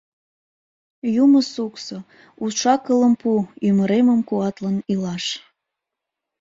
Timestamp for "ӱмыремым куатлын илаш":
3.67-5.25